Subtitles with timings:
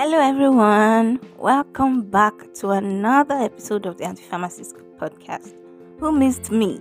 [0.00, 1.18] Hello, everyone.
[1.38, 5.56] Welcome back to another episode of the Anti Pharmacist podcast.
[5.98, 6.80] Who missed me?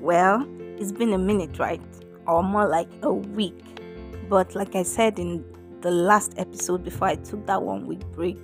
[0.00, 0.46] Well,
[0.78, 1.82] it's been a minute, right?
[2.28, 3.82] Or more like a week.
[4.28, 5.44] But, like I said in
[5.80, 8.38] the last episode before I took that one week break,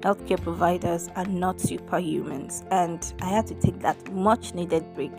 [0.00, 5.12] healthcare providers are not superhumans, and I had to take that much needed break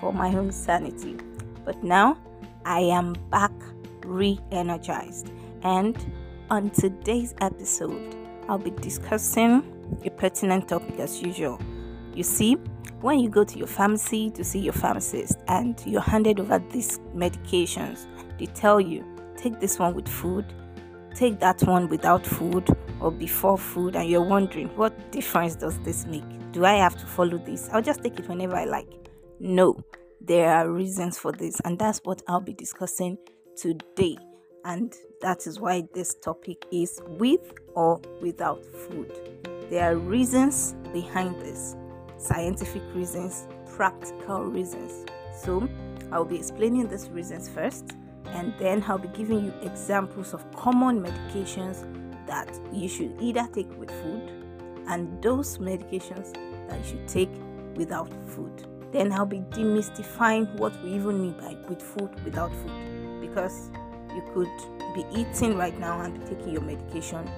[0.00, 1.18] for my own sanity.
[1.66, 2.16] But now
[2.64, 3.52] I am back
[4.06, 5.30] re energized
[5.62, 5.98] and
[6.50, 8.16] on today's episode,
[8.48, 9.62] I'll be discussing
[10.04, 11.60] a pertinent topic as usual.
[12.14, 12.54] You see,
[13.00, 16.98] when you go to your pharmacy to see your pharmacist and you're handed over these
[17.14, 18.06] medications,
[18.38, 19.04] they tell you
[19.36, 20.44] take this one with food,
[21.14, 22.68] take that one without food
[23.00, 26.24] or before food, and you're wondering what difference does this make?
[26.52, 27.70] Do I have to follow this?
[27.72, 28.88] I'll just take it whenever I like.
[29.38, 29.80] No,
[30.20, 33.18] there are reasons for this, and that's what I'll be discussing
[33.56, 34.16] today
[34.64, 39.12] and that is why this topic is with or without food.
[39.70, 41.76] There are reasons behind this
[42.16, 45.06] scientific reasons, practical reasons.
[45.42, 45.68] So,
[46.12, 47.92] I'll be explaining these reasons first,
[48.26, 51.86] and then I'll be giving you examples of common medications
[52.26, 54.40] that you should either take with food
[54.88, 56.34] and those medications
[56.68, 57.30] that you should take
[57.76, 58.66] without food.
[58.92, 63.70] Then I'll be demystifying what we even mean by with food without food because
[64.14, 64.50] you could
[64.94, 67.28] be eating right now and be taking your medication,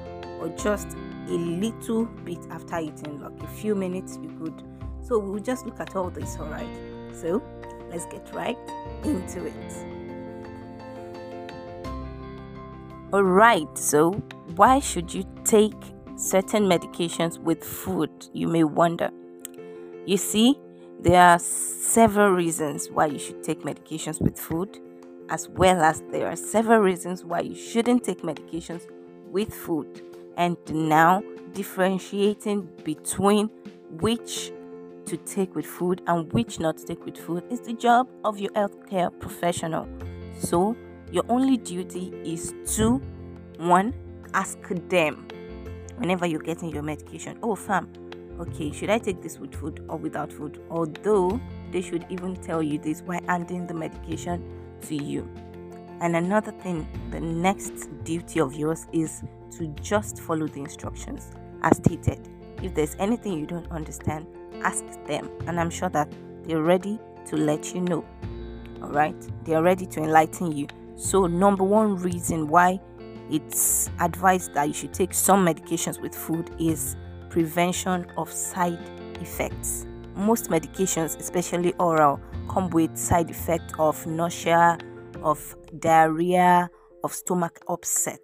[0.40, 0.88] or just
[1.28, 4.62] a little bit after eating, like a few minutes, you could.
[5.02, 6.68] So we'll just look at all this, all right?
[7.12, 7.42] So
[7.90, 8.58] let's get right
[9.04, 9.86] into it.
[13.12, 14.12] All right, so
[14.56, 15.74] why should you take
[16.16, 18.10] certain medications with food?
[18.32, 19.10] You may wonder.
[20.06, 20.58] You see,
[21.00, 24.80] there are several reasons why you should take medications with food
[25.28, 28.82] as well as there are several reasons why you shouldn't take medications
[29.30, 30.02] with food.
[30.36, 33.48] And now, differentiating between
[34.00, 34.52] which
[35.06, 38.38] to take with food and which not to take with food is the job of
[38.38, 39.88] your healthcare professional.
[40.38, 40.76] So,
[41.10, 43.02] your only duty is to
[43.58, 43.94] one,
[44.34, 44.58] ask
[44.88, 45.26] them
[45.96, 47.38] whenever you're getting your medication.
[47.42, 47.92] Oh, fam,
[48.40, 50.62] okay, should I take this with food or without food?
[50.70, 51.40] Although
[51.70, 55.28] they should even tell you this while handing the medication to you.
[56.00, 59.22] And another thing, the next duty of yours is
[59.58, 61.32] to just follow the instructions
[61.62, 62.28] as stated.
[62.62, 64.26] If there's anything you don't understand,
[64.62, 66.12] ask them, and I'm sure that
[66.44, 68.04] they're ready to let you know.
[68.82, 70.66] All right, they are ready to enlighten you.
[70.96, 72.80] So, number one reason why
[73.30, 76.96] it's advised that you should take some medications with food is
[77.30, 78.78] prevention of side
[79.20, 79.86] effects.
[80.14, 84.78] Most medications, especially oral, come with side effect of nausea,
[85.22, 86.70] of diarrhea,
[87.04, 88.20] of stomach upset.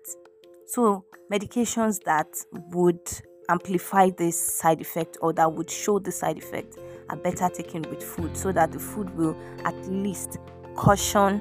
[0.66, 2.28] So, medications that
[2.70, 3.00] would
[3.48, 6.76] amplify this side effect or that would show the side effect
[7.08, 10.38] are better taken with food so that the food will at least
[10.76, 11.40] caution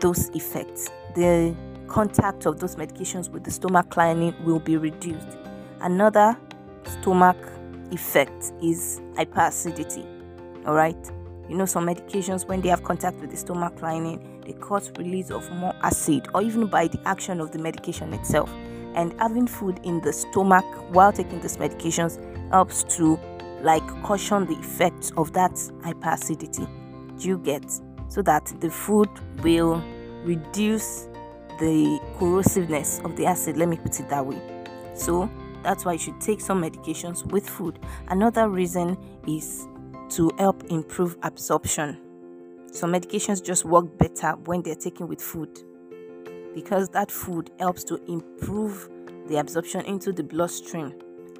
[0.00, 0.88] those effects.
[1.14, 1.54] The
[1.86, 5.36] contact of those medications with the stomach lining will be reduced.
[5.80, 6.36] Another
[6.84, 7.36] stomach
[7.90, 10.06] effect is hyperacidity.
[10.66, 11.10] All right,
[11.48, 15.30] you know, some medications, when they have contact with the stomach lining, they cause release
[15.30, 18.50] of more acid, or even by the action of the medication itself.
[18.94, 22.18] And having food in the stomach while taking these medications
[22.50, 23.18] helps to
[23.62, 26.68] like caution the effects of that hyperacidity.
[27.18, 27.64] You get?
[28.08, 29.08] So that the food
[29.42, 29.82] will
[30.22, 31.08] reduce
[31.58, 33.56] the corrosiveness of the acid.
[33.56, 34.40] Let me put it that way.
[34.94, 35.30] So
[35.62, 37.78] that's why you should take some medications with food.
[38.08, 39.66] Another reason is
[40.10, 41.98] to help improve absorption.
[42.72, 45.58] Some medications just work better when they're taken with food
[46.54, 48.88] because that food helps to improve
[49.28, 50.94] the absorption into the bloodstream,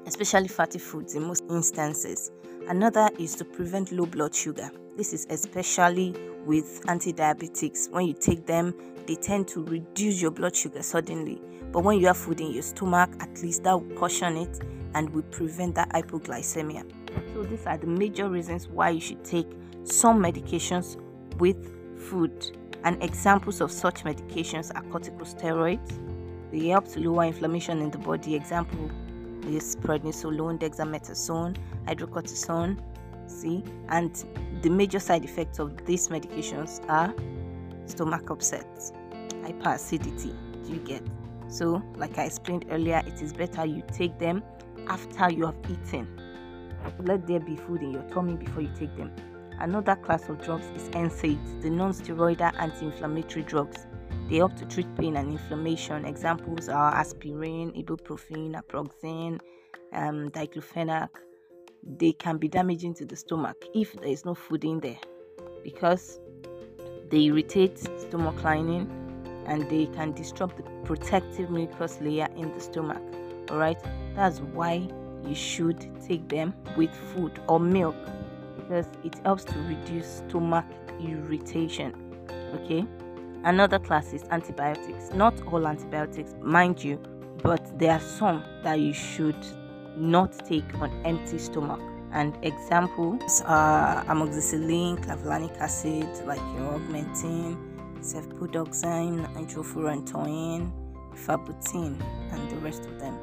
[0.05, 2.31] especially fatty foods in most instances.
[2.67, 4.69] Another is to prevent low blood sugar.
[4.95, 6.15] This is especially
[6.45, 7.89] with anti diabetics.
[7.91, 8.73] When you take them,
[9.07, 11.41] they tend to reduce your blood sugar suddenly.
[11.71, 14.59] But when you have food in your stomach, at least that will caution it
[14.93, 16.98] and will prevent that hypoglycemia.
[17.33, 19.47] So, these are the major reasons why you should take
[19.83, 20.97] some medications
[21.39, 21.57] with
[21.99, 22.57] food.
[22.83, 26.51] And examples of such medications are corticosteroids.
[26.51, 28.35] They help to lower inflammation in the body.
[28.35, 28.89] Example
[29.47, 32.81] is prednisolone, dexamethasone, hydrocortisone.
[33.27, 34.25] See, and
[34.61, 37.13] the major side effects of these medications are
[37.85, 38.65] stomach upset,
[39.43, 40.35] hyperacidity.
[40.65, 41.03] Do you get?
[41.47, 44.43] So, like I explained earlier, it is better you take them
[44.87, 46.07] after you have eaten
[46.99, 49.11] let there be food in your tummy before you take them.
[49.59, 53.87] Another class of drugs is NSAIDs, the non steroidal anti inflammatory drugs.
[54.29, 56.05] They help to treat pain and inflammation.
[56.05, 59.39] Examples are aspirin, ibuprofen, naproxen,
[59.91, 61.09] um, diclofenac.
[61.83, 64.99] They can be damaging to the stomach if there is no food in there
[65.63, 66.19] because
[67.09, 68.89] they irritate stomach lining
[69.47, 73.01] and they can disrupt the protective mucus layer in the stomach.
[73.49, 73.81] Alright,
[74.15, 74.87] that's why
[75.25, 77.95] you should take them with food or milk
[78.55, 80.65] because it helps to reduce stomach
[81.01, 81.93] irritation.
[82.53, 82.85] Okay,
[83.43, 85.11] another class is antibiotics.
[85.13, 86.99] Not all antibiotics, mind you,
[87.43, 89.37] but there are some that you should
[89.97, 91.81] not take on empty stomach.
[92.11, 97.55] And examples are amoxicillin, clavulanic acid, like your augmentin,
[98.01, 100.71] cefpodoxime, nitrofurantoin,
[101.13, 102.01] rifabutin,
[102.31, 103.15] and the rest of them.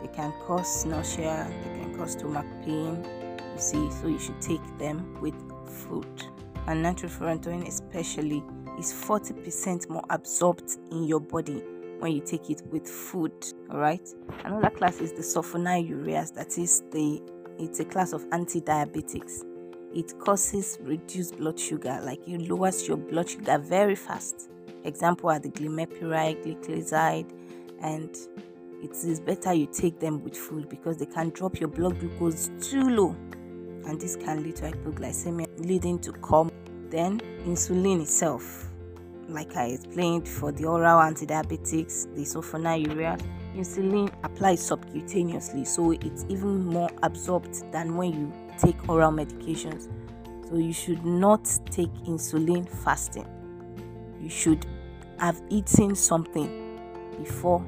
[0.00, 3.04] They can cause nausea, they can cause stomach pain,
[3.38, 5.34] you see, so you should take them with
[5.66, 6.06] food.
[6.66, 8.42] And nitrofurantoin, especially,
[8.78, 11.62] is 40% more absorbed in your body
[11.98, 13.32] when you take it with food.
[13.70, 14.06] All right.
[14.44, 17.22] Another class is the sulfonylureas, that is the
[17.58, 19.44] it's a class of anti-diabetics.
[19.94, 24.48] It causes reduced blood sugar, like it lowers your blood sugar very fast.
[24.84, 27.30] Example are the glimepiride, gliclazide,
[27.82, 28.16] and
[28.82, 32.50] it is better you take them with food because they can drop your blood glucose
[32.60, 33.10] too low,
[33.86, 36.50] and this can lead to hypoglycemia, leading to coma.
[36.88, 38.70] Then insulin itself,
[39.28, 43.20] like I explained for the oral antidiabetics, the sulfonylurea,
[43.54, 49.88] insulin applies subcutaneously, so it's even more absorbed than when you take oral medications.
[50.48, 53.26] So you should not take insulin fasting.
[54.20, 54.66] You should
[55.18, 56.78] have eaten something
[57.18, 57.64] before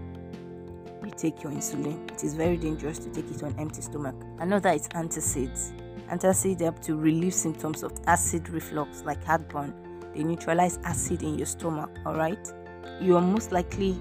[1.05, 2.11] you take your insulin.
[2.13, 4.15] It is very dangerous to take it on empty stomach.
[4.39, 5.73] Another is antacids.
[6.11, 9.75] Antacids help to relieve symptoms of acid reflux like heartburn.
[10.15, 12.53] They neutralize acid in your stomach, alright?
[13.01, 13.99] You are most likely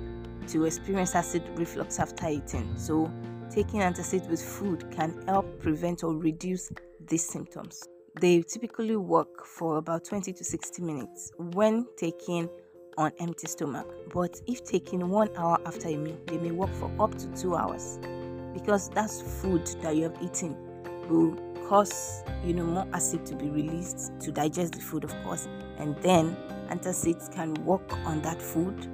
[0.48, 2.74] to experience acid reflux after eating.
[2.76, 3.12] So,
[3.50, 6.72] taking antacids with food can help prevent or reduce
[7.08, 7.82] these symptoms.
[8.20, 12.50] They typically work for about 20 to 60 minutes when taken
[12.98, 16.92] on empty stomach, but if taken one hour after a meal, they may work for
[17.00, 18.00] up to two hours
[18.54, 20.56] because that's food that you have eaten
[21.10, 21.36] will
[21.68, 25.48] cause you know more acid to be released to digest the food of course
[25.78, 26.36] and then
[26.70, 28.90] antacids can work on that food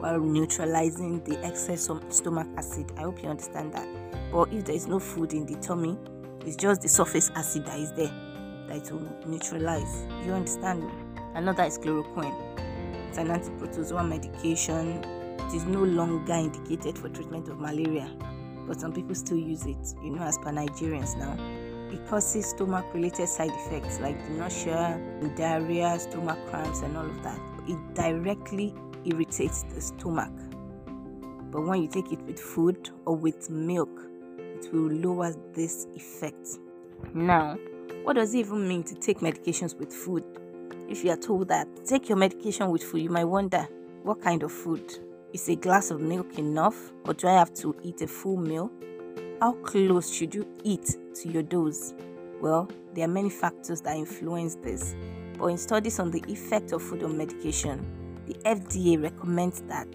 [0.00, 2.90] while neutralizing the excess stomach acid.
[2.96, 3.86] I hope you understand that.
[4.32, 5.98] But if there is no food in the tummy,
[6.46, 8.12] it's just the surface acid that is there
[8.68, 10.06] that will neutralize.
[10.24, 10.90] You understand?
[11.34, 12.34] Another is chloroquine.
[13.10, 15.02] It's an antiprotozoal medication.
[15.40, 18.08] It is no longer indicated for treatment of malaria,
[18.68, 21.36] but some people still use it, you know, as per Nigerians now.
[21.92, 25.00] It causes stomach related side effects like nausea,
[25.36, 27.40] diarrhea, stomach cramps, and all of that.
[27.66, 28.72] It directly
[29.04, 30.30] irritates the stomach.
[31.50, 33.90] But when you take it with food or with milk,
[34.38, 36.60] it will lower this effect.
[37.12, 37.58] Now,
[38.04, 40.22] what does it even mean to take medications with food?
[40.90, 43.68] If you are told that take your medication with food, you might wonder
[44.02, 44.92] what kind of food?
[45.32, 48.72] Is a glass of milk enough, or do I have to eat a full meal?
[49.40, 51.94] How close should you eat to your dose?
[52.40, 54.96] Well, there are many factors that influence this,
[55.38, 57.86] but in studies on the effect of food on medication,
[58.26, 59.86] the FDA recommends that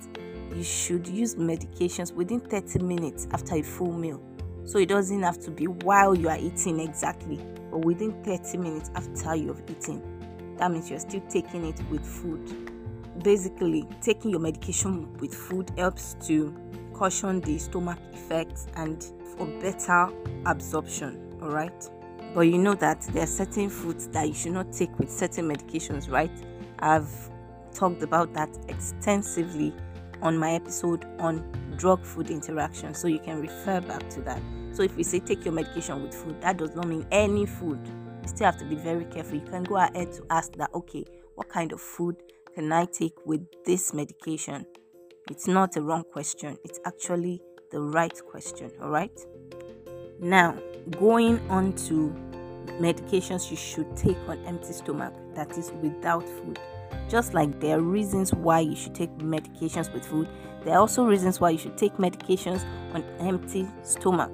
[0.56, 4.22] you should use medications within 30 minutes after a full meal.
[4.64, 8.92] So it doesn't have to be while you are eating exactly, but within 30 minutes
[8.96, 10.15] after you have eaten.
[10.58, 13.24] That means you're still taking it with food.
[13.24, 16.54] Basically, taking your medication with food helps to
[16.94, 19.04] caution the stomach effects and
[19.38, 20.10] for better
[20.46, 21.38] absorption.
[21.42, 21.90] All right.
[22.34, 25.48] But you know that there are certain foods that you should not take with certain
[25.48, 26.32] medications, right?
[26.80, 27.10] I've
[27.74, 29.74] talked about that extensively
[30.22, 31.44] on my episode on
[31.78, 34.42] drug food interaction, so you can refer back to that.
[34.74, 37.80] So, if we say take your medication with food, that does not mean any food.
[38.26, 39.36] You still have to be very careful.
[39.36, 41.06] You can go ahead to ask that, okay,
[41.36, 42.16] what kind of food
[42.56, 44.66] can I take with this medication?
[45.30, 47.40] It's not a wrong question, it's actually
[47.70, 49.16] the right question, all right?
[50.20, 50.58] Now,
[50.98, 52.16] going on to
[52.80, 56.58] medications you should take on empty stomach, that is without food.
[57.08, 60.28] Just like there are reasons why you should take medications with food,
[60.64, 62.66] there are also reasons why you should take medications
[62.96, 64.32] on empty stomach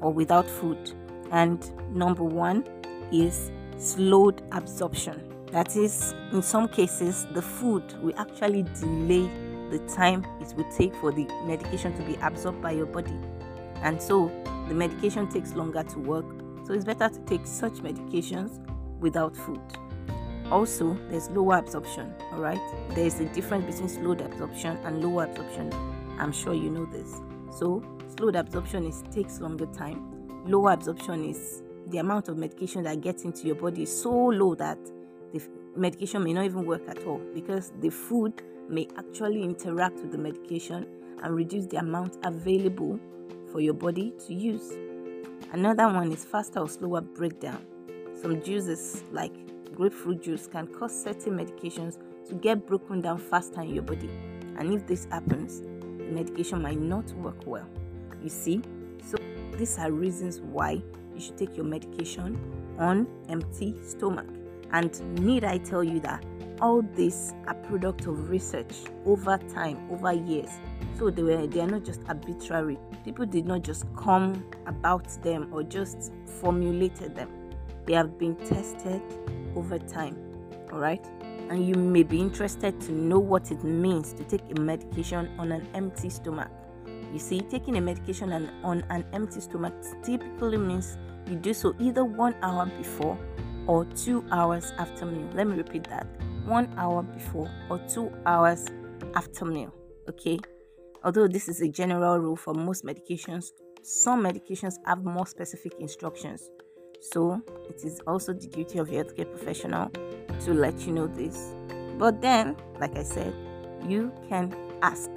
[0.00, 0.92] or without food.
[1.32, 2.64] And number one
[3.12, 5.32] is slowed absorption.
[5.52, 9.30] That is, in some cases, the food will actually delay
[9.70, 13.18] the time it will take for the medication to be absorbed by your body.
[13.82, 14.30] And so
[14.68, 16.24] the medication takes longer to work.
[16.66, 18.58] So it's better to take such medications
[19.00, 19.60] without food.
[20.50, 22.60] Also, there's lower absorption, all right?
[22.90, 25.72] There's a difference between slow absorption and lower absorption.
[26.18, 27.20] I'm sure you know this.
[27.50, 27.82] So,
[28.16, 30.44] slow absorption is takes longer time.
[30.46, 34.54] Lower absorption is the amount of medication that gets into your body is so low
[34.56, 34.78] that
[35.32, 35.40] the
[35.76, 40.18] medication may not even work at all because the food may actually interact with the
[40.18, 40.86] medication
[41.22, 42.98] and reduce the amount available
[43.52, 44.72] for your body to use.
[45.52, 47.64] Another one is faster or slower breakdown.
[48.20, 49.32] Some juices, like
[49.74, 54.10] grapefruit juice, can cause certain medications to get broken down faster in your body.
[54.58, 57.68] And if this happens, the medication might not work well.
[58.22, 58.62] You see?
[59.04, 59.16] So,
[59.56, 60.82] these are reasons why
[61.16, 62.38] you should take your medication
[62.78, 64.26] on empty stomach.
[64.72, 66.24] And need I tell you that
[66.60, 70.50] all these are product of research over time, over years.
[70.98, 72.78] So they were they are not just arbitrary.
[73.04, 77.30] People did not just come about them or just formulated them.
[77.86, 79.02] They have been tested
[79.54, 80.16] over time.
[80.72, 81.06] Alright?
[81.48, 85.52] And you may be interested to know what it means to take a medication on
[85.52, 86.50] an empty stomach.
[87.12, 88.32] You see, taking a medication
[88.64, 93.18] on an empty stomach typically means you do so either one hour before
[93.66, 95.28] or two hours after meal.
[95.34, 96.06] Let me repeat that
[96.44, 98.66] one hour before or two hours
[99.14, 99.74] after meal.
[100.08, 100.38] Okay,
[101.04, 103.46] although this is a general rule for most medications,
[103.82, 106.48] some medications have more specific instructions.
[107.00, 109.90] So it is also the duty of your healthcare professional
[110.44, 111.54] to let you know this.
[111.98, 113.34] But then, like I said,
[113.86, 115.10] you can ask.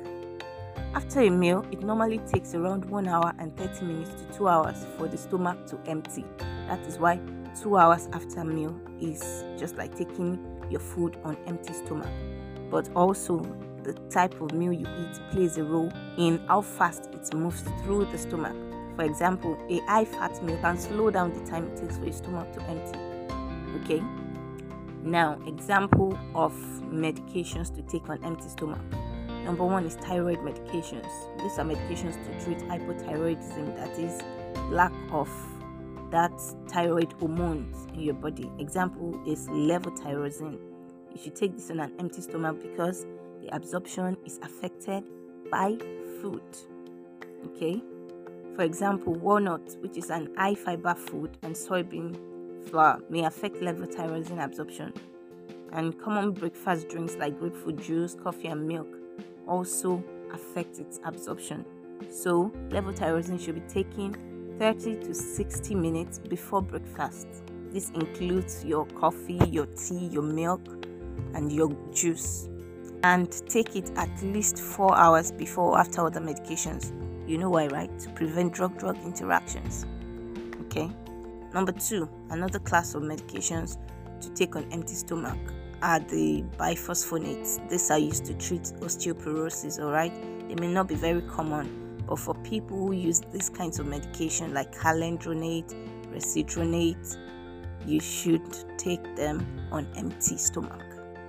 [0.95, 4.87] After a meal, it normally takes around 1 hour and 30 minutes to 2 hours
[4.97, 6.25] for the stomach to empty.
[6.67, 7.19] That is why
[7.61, 10.39] 2 hours after meal is just like taking
[10.71, 12.09] your food on empty stomach.
[12.71, 13.39] But also,
[13.83, 18.05] the type of meal you eat plays a role in how fast it moves through
[18.05, 18.55] the stomach.
[18.95, 22.13] For example, a high fat meal can slow down the time it takes for your
[22.13, 22.99] stomach to empty.
[23.83, 24.03] Okay?
[25.03, 28.81] Now, example of medications to take on empty stomach.
[29.45, 31.09] Number one is thyroid medications.
[31.41, 34.21] These are medications to treat hypothyroidism, that is,
[34.71, 35.29] lack of
[36.11, 38.51] that thyroid hormones in your body.
[38.59, 40.59] Example is levothyroxine.
[41.11, 43.05] You should take this on an empty stomach because
[43.41, 45.03] the absorption is affected
[45.51, 45.77] by
[46.21, 46.41] food.
[47.47, 47.81] Okay?
[48.55, 52.17] For example, walnuts, which is an high fiber food, and soybean
[52.69, 54.93] flour may affect levothyroxine absorption.
[55.71, 58.87] And common breakfast drinks like grapefruit juice, coffee, and milk
[59.49, 61.65] also affect its absorption.
[62.09, 67.27] So, levothyroxine should be taken 30 to 60 minutes before breakfast.
[67.71, 70.61] This includes your coffee, your tea, your milk,
[71.33, 72.47] and your juice.
[73.03, 76.91] And take it at least 4 hours before or after other medications.
[77.27, 77.97] You know why, right?
[77.99, 79.85] To prevent drug drug interactions.
[80.65, 80.89] Okay?
[81.53, 83.77] Number two, another class of medications
[84.21, 85.37] to take on empty stomach
[85.81, 87.67] are the biphosphonates.
[87.69, 90.13] These are used to treat osteoporosis, alright?
[90.47, 94.53] They may not be very common, but for people who use these kinds of medication
[94.53, 95.73] like alendronate,
[96.11, 97.17] risedronate,
[97.85, 100.83] you should take them on empty stomach.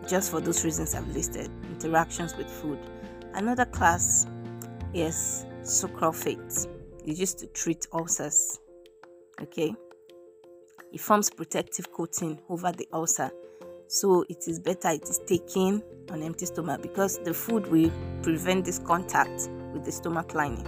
[0.09, 2.79] Just for those reasons I've listed, interactions with food.
[3.35, 4.27] Another class
[4.95, 6.67] is sucralfate.
[7.05, 8.59] It's used to treat ulcers.
[9.41, 9.75] Okay,
[10.93, 13.31] it forms protective coating over the ulcer,
[13.91, 17.91] so it is better it is taken on empty stomach because the food will
[18.23, 20.67] prevent this contact with the stomach lining.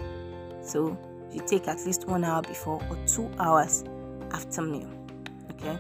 [0.61, 0.99] So
[1.31, 3.85] you take at least one hour before or two hours
[4.33, 4.91] after meal.
[5.53, 5.79] Okay.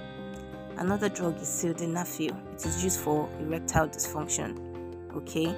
[0.76, 2.54] Another drug is sildenafil.
[2.54, 4.56] It is used for erectile dysfunction.
[5.16, 5.54] Okay.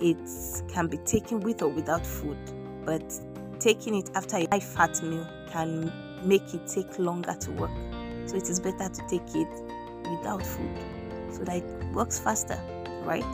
[0.00, 0.16] It
[0.72, 2.38] can be taken with or without food,
[2.84, 3.02] but
[3.58, 5.92] taking it after a high fat meal can
[6.24, 7.70] make it take longer to work.
[8.26, 9.48] So it is better to take it
[10.08, 10.99] without food
[11.40, 12.60] so that it works faster,
[13.02, 13.24] right?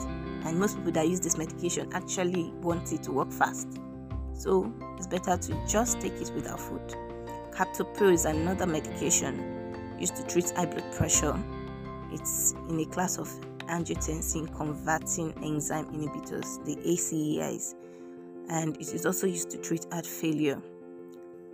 [0.47, 3.67] and most people that use this medication actually want it to work fast.
[4.33, 6.95] So it's better to just take it without food.
[7.51, 11.37] Captopril is another medication used to treat high blood pressure.
[12.11, 13.27] It's in a class of
[13.65, 17.75] angiotensin converting enzyme inhibitors, the ACEIs,
[18.49, 20.61] and it is also used to treat heart failure.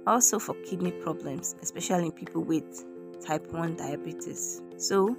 [0.05, 2.85] Also for kidney problems, especially in people with
[3.25, 4.61] type 1 diabetes.
[4.77, 5.17] So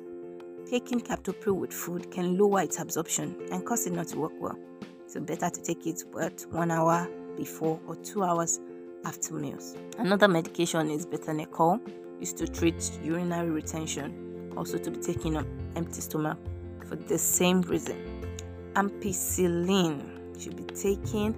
[0.69, 4.59] Taking captopril with food can lower its absorption and cause it not to work well.
[5.07, 7.07] So better to take it but one hour
[7.37, 8.61] before or two hours
[9.05, 9.77] after meals.
[9.99, 11.81] Another medication is bethanechol,
[12.19, 16.39] used to treat urinary retention, also to be taken on empty stomach
[16.87, 18.33] for the same reason.
[18.75, 21.35] Ampicillin should be taken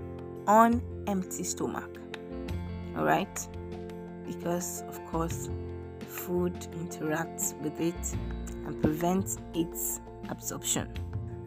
[0.47, 1.99] on empty stomach.
[2.97, 3.49] Alright?
[4.25, 5.49] Because of course
[6.07, 8.17] food interacts with it
[8.67, 10.89] and prevents its absorption.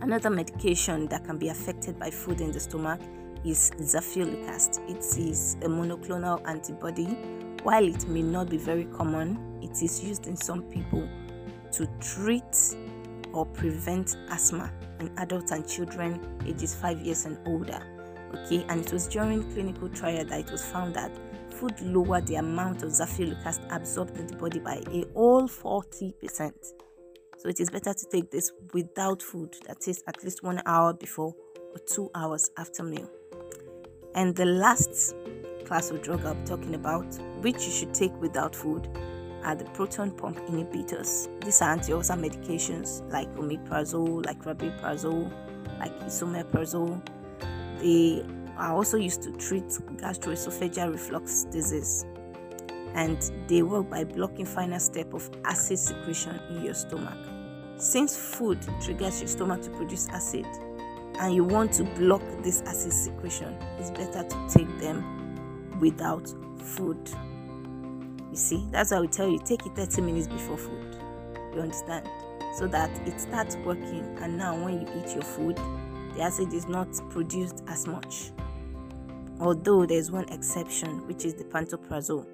[0.02, 3.02] Another medication that can be affected by food in the stomach
[3.44, 4.80] is zafirlukast.
[4.90, 7.06] It is a monoclonal antibody.
[7.64, 11.08] While it may not be very common, it is used in some people
[11.74, 12.76] to treat
[13.34, 17.82] or prevent asthma in adults and children ages 5 years and older.
[18.34, 21.12] Okay, and it was during clinical trial that it was found that
[21.60, 26.54] food lower the amount of zafirlukast absorbed in the body by a whole 40%.
[27.38, 30.94] So it is better to take this without food, that is at least one hour
[30.94, 31.36] before
[31.74, 33.10] or two hours after meal.
[34.16, 35.16] And the last
[35.66, 37.06] class of drug I'm talking about,
[37.42, 38.88] which you should take without food,
[39.44, 41.28] are the proton pump inhibitors.
[41.44, 45.32] These are anti-ulcer medications like omeprazole, like rabeprazole,
[45.80, 47.02] like esomeprazole.
[47.80, 48.26] They
[48.60, 52.06] are also used to treat gastroesophageal reflux disease
[52.94, 57.18] and they work by blocking final step of acid secretion in your stomach.
[57.78, 60.46] Since food triggers your stomach to produce acid
[61.20, 66.98] and you want to block this acid secretion, it's better to take them without food.
[68.30, 70.98] You see, that's why we tell you take it 30 minutes before food.
[71.54, 72.08] You understand?
[72.58, 75.58] So that it starts working, and now when you eat your food,
[76.16, 78.32] the acid is not produced as much.
[79.40, 82.26] Although there's one exception, which is the pantoprazole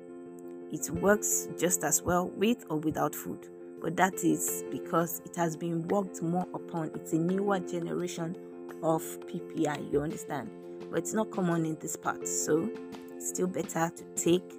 [0.71, 3.47] it works just as well with or without food,
[3.81, 6.91] but that is because it has been worked more upon.
[6.95, 8.35] It's a newer generation
[8.81, 10.49] of PPI, you understand?
[10.89, 12.69] But it's not common in this part, so
[13.15, 14.53] it's still better to take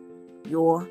[0.48, 0.88] your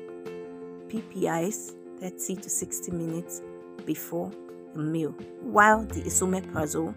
[0.88, 3.42] PPIs 30 to 60 minutes
[3.84, 4.30] before
[4.74, 6.94] a meal, while the esomeprazole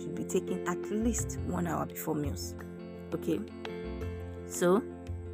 [0.00, 2.54] should be taken at least one hour before meals.
[3.14, 3.40] Okay,
[4.52, 4.82] so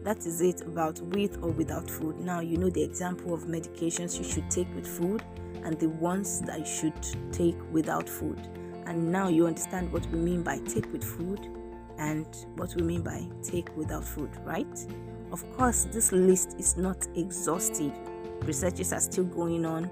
[0.04, 2.18] that is it about with or without food.
[2.20, 5.22] Now you know the example of medications you should take with food
[5.64, 8.40] and the ones that you should take without food.
[8.86, 11.50] And now you understand what we mean by take with food
[11.98, 14.86] and what we mean by take without food, right?
[15.32, 17.92] Of course, this list is not exhaustive.
[18.44, 19.90] Researches are still going on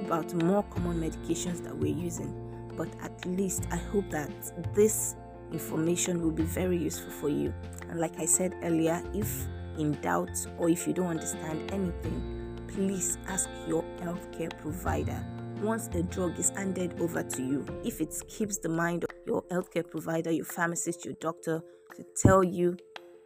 [0.00, 2.32] about more common medications that we're using,
[2.76, 4.30] but at least I hope that
[4.74, 5.16] this
[5.52, 7.52] information will be very useful for you.
[7.88, 9.46] And like I said earlier, if
[9.78, 15.24] in doubt or if you don't understand anything, please ask your healthcare provider.
[15.62, 19.42] Once the drug is handed over to you, if it keeps the mind of your
[19.44, 21.62] healthcare provider, your pharmacist, your doctor
[21.96, 22.76] to tell you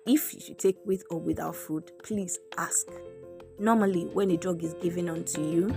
[0.07, 2.89] if you should take with or without food, please ask.
[3.59, 5.75] Normally, when a drug is given unto you,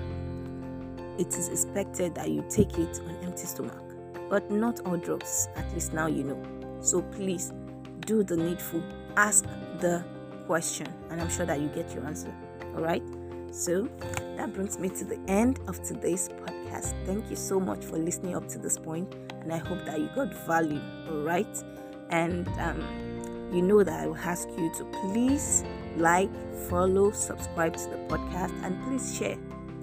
[1.19, 3.87] it is expected that you take it on empty stomach
[4.29, 6.41] but not all drugs, at least now you know.
[6.81, 7.53] So please
[8.01, 8.83] do the needful,
[9.15, 9.45] ask
[9.79, 10.03] the
[10.45, 12.33] question, and I'm sure that you get your answer.
[12.75, 13.03] All right.
[13.51, 13.89] So
[14.35, 16.93] that brings me to the end of today's podcast.
[17.05, 20.09] Thank you so much for listening up to this point, and I hope that you
[20.15, 20.81] got value.
[21.09, 21.63] All right.
[22.09, 25.63] And um, you know that I will ask you to please
[25.97, 26.29] like,
[26.69, 29.37] follow, subscribe to the podcast, and please share,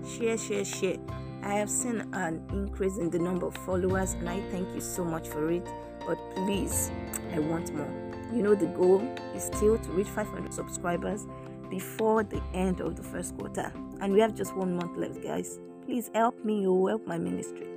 [0.07, 0.98] share, share, share
[1.44, 5.04] I have seen an increase in the number of followers, and I thank you so
[5.04, 5.68] much for it.
[6.07, 6.90] But please,
[7.35, 7.92] I want more.
[8.33, 9.00] You know, the goal
[9.35, 11.26] is still to reach 500 subscribers
[11.68, 15.59] before the end of the first quarter, and we have just one month left, guys.
[15.85, 17.68] Please help me, you help my ministry.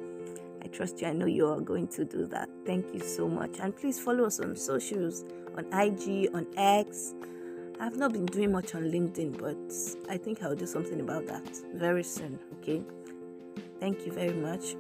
[0.64, 1.08] I trust you.
[1.08, 2.50] I know you are going to do that.
[2.66, 3.60] Thank you so much.
[3.60, 5.26] And please follow us on socials
[5.58, 7.14] on IG, on X.
[7.80, 11.62] I've not been doing much on LinkedIn, but I think I'll do something about that
[11.74, 12.40] very soon.
[12.60, 12.82] Okay.
[13.80, 14.76] Thank you very much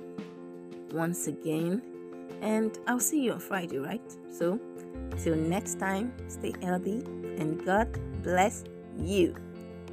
[0.91, 1.81] once again.
[2.41, 4.01] And I'll see you on Friday, right?
[4.31, 4.59] So,
[5.17, 7.03] till next time, stay healthy
[7.37, 7.87] and God
[8.23, 8.63] bless
[8.97, 9.35] you.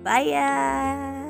[0.02, 1.23] Bye.